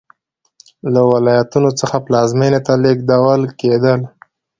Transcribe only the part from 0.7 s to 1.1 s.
له